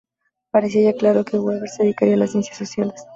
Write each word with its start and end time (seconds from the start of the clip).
Parecía 0.49 0.81
ya 0.81 0.97
claro 0.97 1.19
entonces 1.19 1.31
que 1.41 1.45
Weber 1.45 1.69
se 1.69 1.83
dedicaría 1.83 2.15
a 2.15 2.17
las 2.17 2.31
ciencias 2.31 2.57
sociales. 2.57 3.05